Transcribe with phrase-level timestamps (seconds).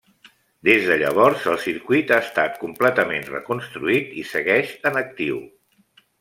[0.69, 5.41] Des de llavors el circuit ha estat completament reconstruït i segueix en actiu.